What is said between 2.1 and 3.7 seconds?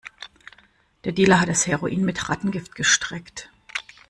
Rattengift gestreckt.